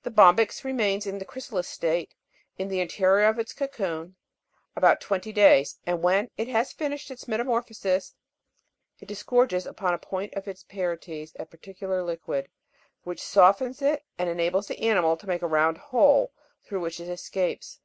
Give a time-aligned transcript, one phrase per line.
[0.00, 0.04] 26.
[0.04, 2.14] The bombyx remains in the chrysalis state,
[2.56, 4.16] in the interior of its cocoon,
[4.74, 8.14] about twenty days; and when it has finished its metamorphosis,
[8.98, 12.48] it disgorges upon a point of its parietes a par ticular liquid,
[13.02, 16.32] which softens it and enables the animal to make a round hole
[16.64, 17.78] through which it escapes.